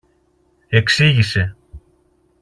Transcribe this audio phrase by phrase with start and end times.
[0.67, 1.55] εξήγησε.